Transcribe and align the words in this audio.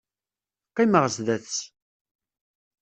Qqimeɣ 0.69 1.05
zdat-s. 1.15 1.57